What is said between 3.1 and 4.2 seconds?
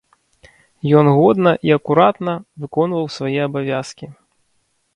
свае абавязкі.